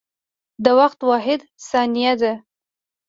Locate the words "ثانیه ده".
1.69-2.33